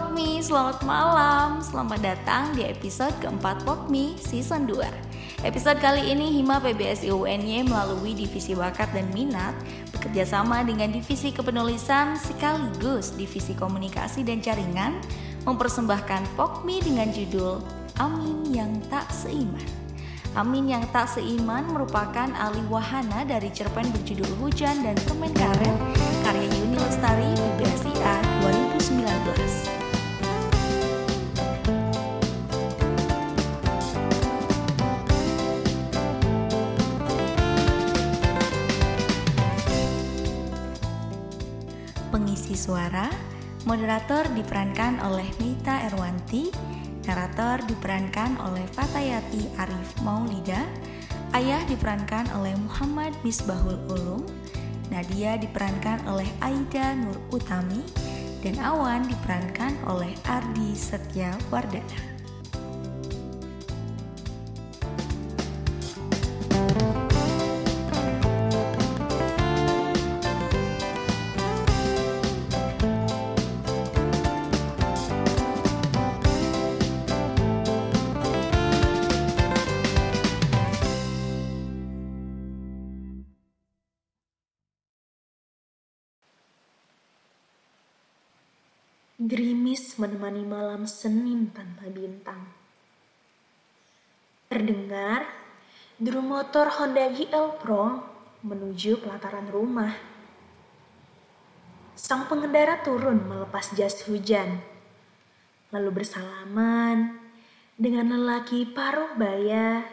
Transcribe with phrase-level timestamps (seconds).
[0.00, 1.60] Pokmi, selamat malam.
[1.60, 8.16] Selamat datang di episode keempat Pokmi Season 2 Episode kali ini Hima PBSI UNY melalui
[8.16, 9.52] Divisi Bakat dan Minat
[9.92, 15.04] Bekerja sama dengan Divisi Kepenulisan sekaligus Divisi Komunikasi dan Jaringan
[15.44, 17.60] Mempersembahkan Pokmi dengan judul
[18.00, 19.68] Amin Yang Tak Seiman.
[20.32, 25.76] Amin yang tak seiman merupakan alih wahana dari cerpen berjudul Hujan dan Permen Karet
[26.22, 28.14] karya Yuni Lestari PBSI A
[28.46, 29.79] 2019
[42.60, 43.08] suara
[43.64, 46.52] Moderator diperankan oleh Mita Erwanti
[47.08, 50.68] Narator diperankan oleh Fatayati Arif Maulida,
[51.32, 54.22] Ayah diperankan oleh Muhammad Misbahul Ulum,
[54.92, 57.80] Nadia diperankan oleh Aida Nur Utami,
[58.44, 62.19] dan Awan diperankan oleh Ardi Setia Wardana.
[89.30, 92.50] Gerimis menemani malam Senin tanpa bintang.
[94.50, 95.22] Terdengar
[96.02, 98.02] deru motor Honda GL Pro
[98.42, 99.94] menuju pelataran rumah.
[101.94, 104.58] Sang pengendara turun melepas jas hujan,
[105.70, 107.22] lalu bersalaman
[107.78, 109.86] dengan lelaki paruh baya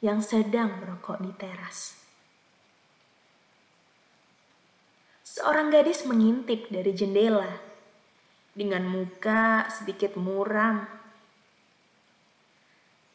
[0.00, 2.00] yang sedang merokok di teras.
[5.28, 7.71] Seorang gadis mengintip dari jendela
[8.52, 10.84] dengan muka sedikit muram.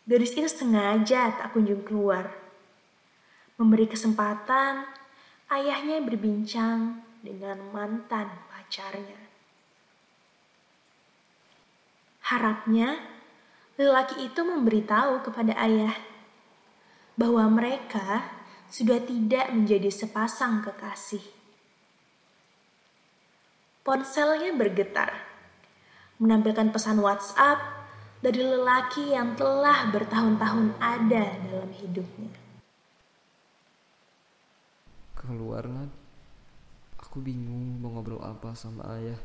[0.08, 2.32] Gadis itu sengaja tak kunjung keluar,
[3.60, 4.88] memberi kesempatan
[5.52, 9.20] ayahnya berbincang dengan mantan pacarnya.
[12.24, 13.00] Harapnya
[13.76, 15.96] lelaki itu memberitahu kepada ayah
[17.20, 18.32] bahwa mereka
[18.72, 21.24] sudah tidak menjadi sepasang kekasih.
[23.84, 25.27] Ponselnya bergetar
[26.18, 27.62] menampilkan pesan WhatsApp
[28.22, 32.34] dari lelaki yang telah bertahun-tahun ada dalam hidupnya.
[35.14, 35.92] Keluar Nat,
[36.98, 39.20] aku bingung mau ngobrol apa sama ayah.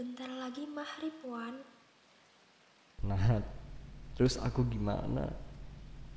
[0.00, 1.60] Bentar lagi maghrib Wan.
[3.04, 3.44] Nat,
[4.16, 5.28] terus aku gimana?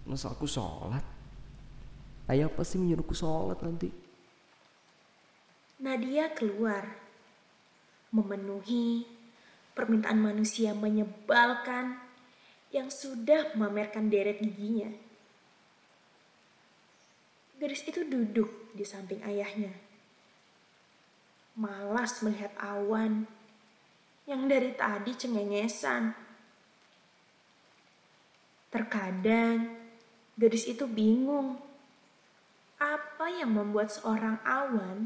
[0.08, 1.04] Masa aku sholat?
[2.32, 3.92] Ayah pasti menyuruhku sholat nanti.
[5.84, 7.03] Nadia keluar
[8.14, 9.10] memenuhi
[9.74, 11.98] permintaan manusia menyebalkan
[12.70, 14.94] yang sudah memamerkan deret giginya.
[17.58, 19.74] Gadis itu duduk di samping ayahnya.
[21.58, 23.26] Malas melihat awan
[24.26, 26.14] yang dari tadi cengengesan.
[28.74, 29.70] Terkadang
[30.34, 31.62] gadis itu bingung
[32.82, 35.06] apa yang membuat seorang awan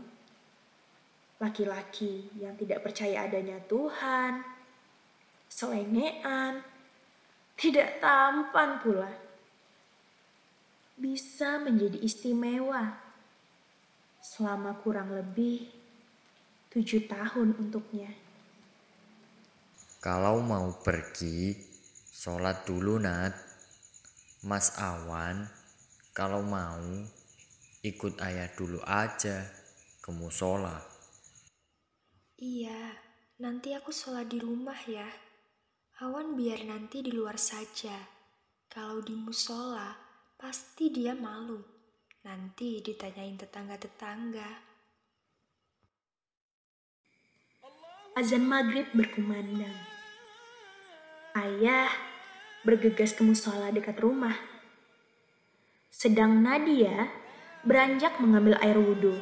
[1.37, 4.41] laki-laki yang tidak percaya adanya Tuhan,
[5.45, 6.65] selengean,
[7.53, 9.11] tidak tampan pula,
[10.97, 12.97] bisa menjadi istimewa
[14.17, 15.69] selama kurang lebih
[16.73, 18.09] tujuh tahun untuknya.
[20.01, 21.53] Kalau mau pergi,
[22.13, 23.33] sholat dulu Nat.
[24.45, 25.49] Mas Awan,
[26.13, 26.79] kalau mau
[27.81, 29.43] ikut ayah dulu aja
[29.97, 30.96] ke musola.
[32.37, 32.93] Iya,
[33.41, 35.09] nanti aku sholat di rumah ya.
[36.05, 37.97] Awan biar nanti di luar saja.
[38.69, 39.97] Kalau di musola,
[40.37, 41.57] pasti dia malu.
[42.21, 44.49] Nanti ditanyain tetangga-tetangga.
[48.13, 49.73] Azan maghrib berkumandang.
[51.33, 51.89] Ayah
[52.61, 54.37] bergegas ke musola dekat rumah.
[55.89, 57.09] Sedang Nadia
[57.65, 59.17] beranjak mengambil air wudhu.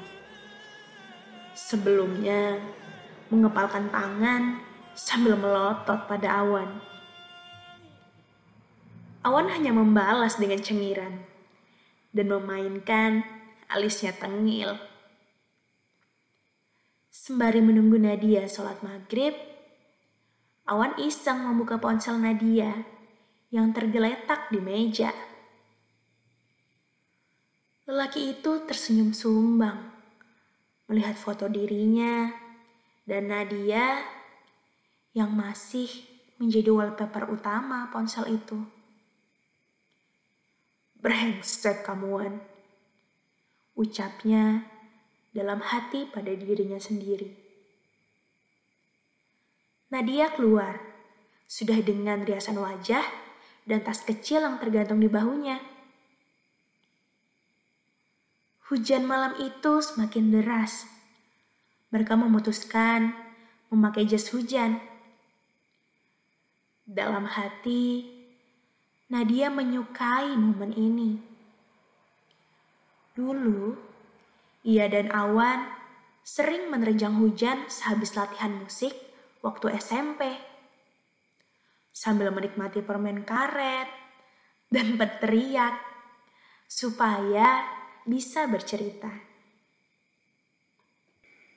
[1.55, 2.59] Sebelumnya,
[3.33, 4.61] mengepalkan tangan
[4.93, 6.81] sambil melotot pada awan.
[9.25, 11.25] Awan hanya membalas dengan cengiran
[12.13, 13.25] dan memainkan
[13.67, 14.77] alisnya tengil.
[17.09, 19.33] Sembari menunggu Nadia sholat maghrib,
[20.65, 22.73] Awan iseng membuka ponsel Nadia
[23.53, 25.13] yang tergeletak di meja.
[27.85, 29.93] Lelaki itu tersenyum sumbang
[30.89, 32.33] melihat foto dirinya
[33.05, 34.01] Dan Nadia
[35.13, 35.87] yang masih
[36.41, 38.59] menjadi wallpaper utama ponsel itu.
[40.99, 42.41] Brengsek kamuan.
[43.77, 44.65] Ucapnya
[45.35, 47.27] dalam hati pada dirinya sendiri.
[49.91, 50.81] Nadia keluar,
[51.45, 53.05] sudah dengan riasan wajah
[53.69, 55.61] dan tas kecil yang tergantung di bahunya.
[58.65, 60.89] Hujan malam itu semakin deras.
[61.95, 63.15] Mereka memutuskan
[63.71, 64.83] memakai jas hujan.
[66.83, 68.03] Dalam hati,
[69.07, 71.15] Nadia menyukai momen ini.
[73.15, 73.79] Dulu,
[74.67, 75.71] ia dan Awan
[76.19, 78.91] sering menerjang hujan sehabis latihan musik
[79.39, 80.35] waktu SMP.
[81.95, 83.87] Sambil menikmati permen karet
[84.67, 85.79] dan berteriak
[86.67, 87.63] supaya
[88.03, 89.24] bisa bercerita.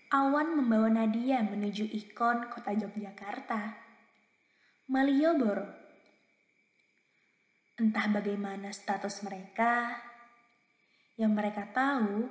[0.09, 3.77] Awan membawa Nadia menuju ikon kota Yogyakarta,
[4.89, 5.69] Malioboro.
[7.77, 10.01] Entah bagaimana status mereka,
[11.21, 12.25] yang mereka tahu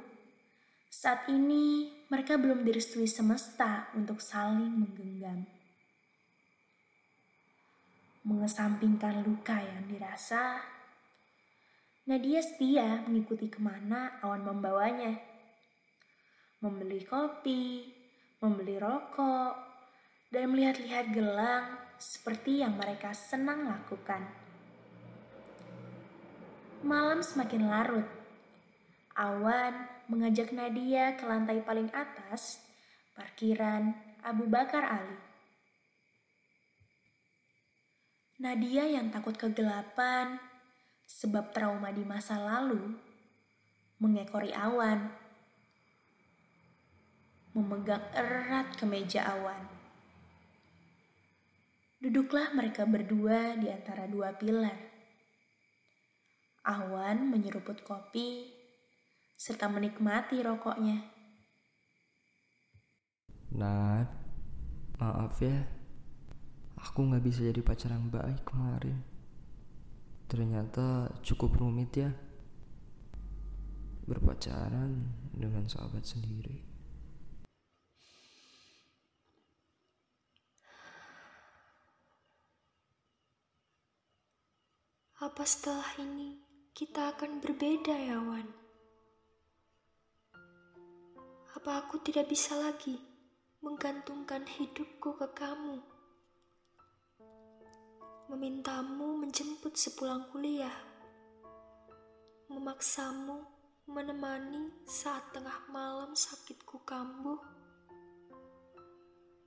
[0.89, 5.45] saat ini mereka belum direstui semesta untuk saling menggenggam.
[8.25, 10.65] Mengesampingkan luka yang dirasa,
[12.09, 15.36] Nadia setia mengikuti ke mana awan membawanya.
[16.57, 17.85] Membeli kopi,
[18.41, 19.53] membeli rokok,
[20.33, 21.65] dan melihat-lihat gelang
[21.97, 24.25] seperti yang mereka senang lakukan.
[26.85, 28.07] Malam semakin larut.
[29.17, 29.73] Awan
[30.05, 32.61] mengajak Nadia ke lantai paling atas
[33.17, 35.17] parkiran Abu Bakar Ali.
[38.37, 40.37] Nadia yang takut kegelapan
[41.09, 42.93] sebab trauma di masa lalu,
[43.97, 45.09] mengekori awan,
[47.57, 49.65] memegang erat ke meja awan.
[51.97, 54.77] Duduklah mereka berdua di antara dua pilar.
[56.61, 58.53] Awan menyeruput kopi
[59.33, 61.01] serta menikmati rokoknya.
[63.57, 64.05] Nat,
[65.01, 65.65] maaf ya.
[66.77, 69.01] Aku nggak bisa jadi pacar yang baik kemarin.
[70.29, 72.13] Ternyata cukup rumit ya
[74.05, 76.76] berpacaran dengan sahabat sendiri.
[85.17, 86.37] Apa setelah ini
[86.77, 88.47] kita akan berbeda ya, Wan?
[91.57, 93.01] Apa aku tidak bisa lagi
[93.65, 95.97] menggantungkan hidupku ke kamu?
[98.27, 100.75] memintamu menjemput sepulang kuliah,
[102.51, 103.39] memaksamu
[103.87, 107.39] menemani saat tengah malam sakitku kambuh,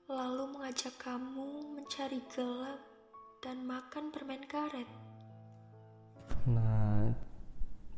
[0.09, 2.81] lalu mengajak kamu mencari gelang
[3.45, 5.00] dan makan permen karet.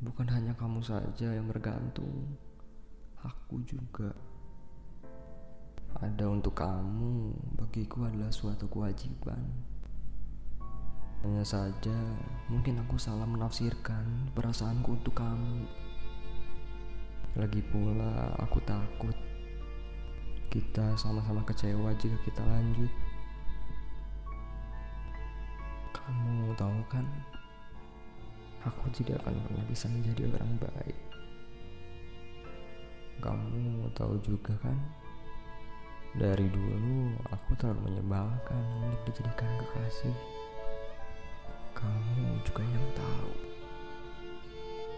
[0.03, 2.35] Bukan hanya kamu saja yang bergantung,
[3.23, 4.11] aku juga.
[6.03, 7.31] Ada untuk kamu,
[7.63, 9.39] bagiku adalah suatu kewajiban.
[11.23, 11.95] Hanya saja,
[12.51, 15.71] mungkin aku salah menafsirkan perasaanku untuk kamu.
[17.39, 19.15] Lagi pula, aku takut
[20.51, 22.91] kita sama-sama kecewa jika kita lanjut.
[25.95, 27.07] Kamu tahu kan,
[28.63, 30.99] aku tidak akan pernah bisa menjadi orang baik.
[33.23, 34.79] Kamu tahu juga kan,
[36.19, 40.15] dari dulu aku terlalu menyebalkan untuk dijadikan kekasih
[41.83, 43.35] kamu juga yang tahu.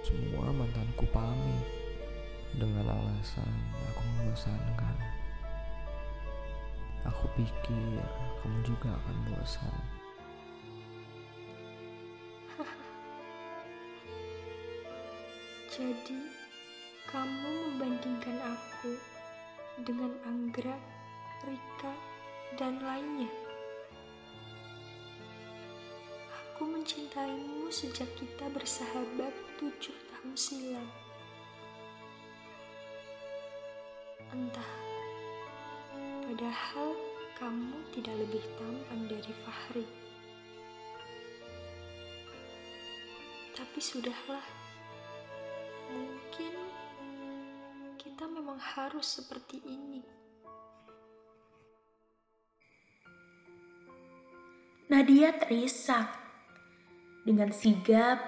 [0.05, 1.65] Semua mantanku pamit
[2.61, 3.49] dengan alasan
[3.89, 4.97] aku membosankan.
[7.09, 8.01] Aku pikir
[8.45, 10.04] kamu juga akan bosan.
[15.75, 16.23] Jadi,
[17.11, 18.95] kamu membandingkan aku
[19.83, 20.79] dengan Anggra,
[21.43, 21.91] Rika,
[22.55, 23.27] dan lainnya.
[26.31, 30.87] Aku mencintaimu sejak kita bersahabat tujuh tahun silam.
[34.31, 34.73] Entah,
[36.23, 36.95] padahal
[37.35, 39.87] kamu tidak lebih tampan dari Fahri.
[43.59, 44.64] Tapi sudahlah,
[48.35, 50.03] memang harus seperti ini.
[54.91, 56.11] Nadia terisak
[57.23, 58.19] dengan sigap,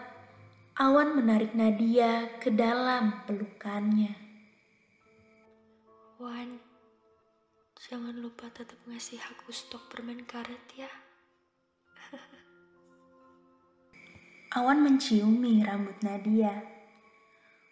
[0.76, 4.12] Awan menarik Nadia ke dalam pelukannya.
[6.20, 6.60] Wan,
[7.86, 10.90] Jangan lupa tetap ngasih aku stok permen karet ya.
[14.58, 16.66] Awan menciumi rambut Nadia,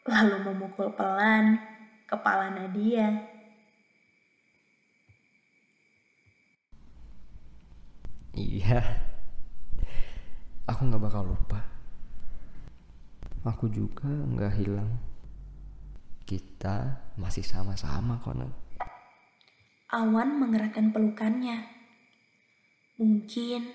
[0.07, 1.59] lalu memukul pelan
[2.15, 3.11] kepala Nadia.
[8.35, 8.83] Iya,
[10.67, 11.63] aku nggak bakal lupa.
[13.47, 14.91] Aku juga nggak hilang.
[16.27, 18.51] Kita masih sama-sama kok, Nat.
[19.95, 21.63] Awan mengeratkan pelukannya.
[22.99, 23.71] Mungkin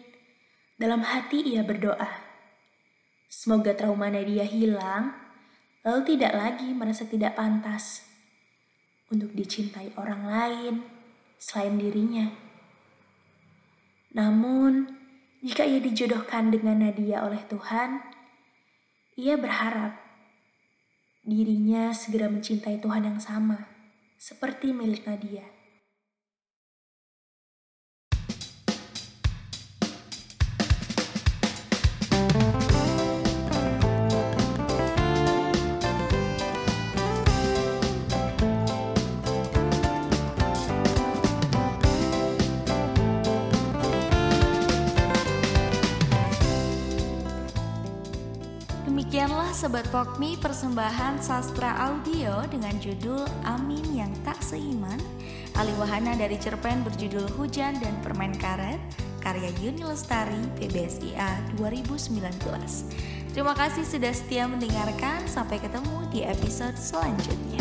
[0.75, 2.09] dalam hati ia berdoa.
[3.31, 5.13] Semoga trauma Nadia hilang,
[5.85, 8.08] lalu tidak lagi merasa tidak pantas
[9.09, 10.73] untuk dicintai orang lain
[11.37, 12.29] selain dirinya.
[14.13, 14.89] Namun,
[15.45, 18.01] jika ia dijodohkan dengan Nadia oleh Tuhan,
[19.19, 19.97] ia berharap
[21.21, 23.69] dirinya segera mencintai Tuhan yang sama,
[24.17, 25.58] seperti milik Nadia.
[49.59, 54.95] Sobat Pokmi persembahan sastra audio dengan judul Amin yang tak seiman.
[55.59, 58.79] Ali Wahana dari cerpen berjudul Hujan dan Permen Karet
[59.19, 62.39] karya Yuni Lestari PBSIA 2019
[63.35, 65.27] Terima kasih sudah setia mendengarkan.
[65.27, 67.59] Sampai ketemu di episode selanjutnya